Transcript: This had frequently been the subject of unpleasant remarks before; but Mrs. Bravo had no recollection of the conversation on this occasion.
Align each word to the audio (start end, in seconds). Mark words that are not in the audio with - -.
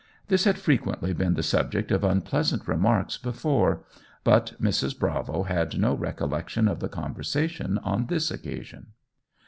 This 0.29 0.45
had 0.45 0.57
frequently 0.57 1.13
been 1.13 1.35
the 1.35 1.43
subject 1.43 1.91
of 1.91 2.03
unpleasant 2.03 2.67
remarks 2.67 3.19
before; 3.19 3.83
but 4.23 4.55
Mrs. 4.59 4.97
Bravo 4.97 5.43
had 5.43 5.77
no 5.77 5.93
recollection 5.93 6.67
of 6.67 6.79
the 6.79 6.89
conversation 6.89 7.77
on 7.83 8.07
this 8.07 8.31
occasion. 8.31 8.93